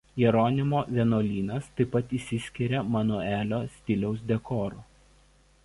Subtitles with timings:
[0.19, 4.83] Jeronimo vienuolynas taip pat išsiskiria manuelio stiliaus dekoru.